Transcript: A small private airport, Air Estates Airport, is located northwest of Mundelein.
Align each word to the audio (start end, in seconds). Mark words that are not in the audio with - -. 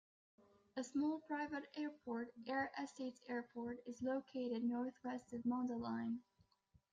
A 0.77 0.83
small 0.83 1.19
private 1.19 1.67
airport, 1.75 2.33
Air 2.47 2.71
Estates 2.83 3.21
Airport, 3.29 3.83
is 3.85 4.01
located 4.01 4.63
northwest 4.63 5.31
of 5.31 5.41
Mundelein. 5.43 6.21